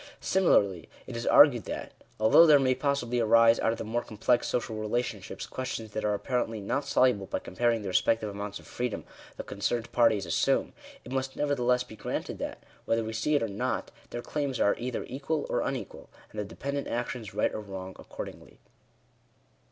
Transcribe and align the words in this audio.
Similarly, 0.19 0.89
it 1.05 1.15
is 1.15 1.27
argued 1.27 1.65
that, 1.65 1.91
although 2.19 2.47
there 2.47 2.57
may 2.57 2.73
possibly 2.73 3.19
arise 3.19 3.59
out 3.59 3.71
of 3.71 3.77
the 3.77 3.83
more 3.83 4.01
complex 4.01 4.47
social 4.47 4.75
relationships, 4.77 5.45
questions 5.45 5.91
that 5.91 6.03
are 6.03 6.15
apparently 6.15 6.59
not 6.59 6.85
soluble 6.87 7.27
by 7.27 7.37
comparing 7.37 7.83
the 7.83 7.87
respective 7.89 8.27
amounts 8.27 8.57
of 8.57 8.65
freedom 8.65 9.03
the 9.37 9.43
concerned 9.43 9.91
parties 9.91 10.25
assume, 10.25 10.73
it 11.05 11.11
must 11.11 11.35
nevertheless 11.35 11.83
be 11.83 11.95
granted 11.95 12.39
that, 12.39 12.63
whether 12.85 13.03
we 13.03 13.13
see 13.13 13.35
it 13.35 13.43
or 13.43 13.47
not, 13.47 13.91
their 14.09 14.23
claims 14.23 14.59
are 14.59 14.75
either 14.79 15.03
equal 15.07 15.45
or 15.51 15.61
unequal, 15.61 16.09
and 16.31 16.39
the 16.39 16.45
dependent 16.45 16.87
actions 16.87 17.35
right 17.35 17.53
or 17.53 17.61
wrong 17.61 17.95
accordingly. 17.99 18.57